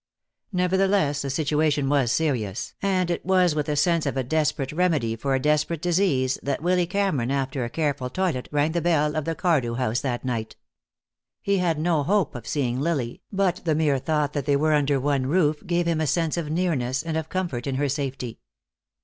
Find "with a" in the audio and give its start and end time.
3.53-3.75